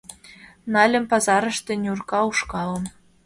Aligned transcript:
Нальым 0.73 1.05
пазарыште 1.11 1.73
Нюрка 1.83 2.19
ушкалым 2.29 2.83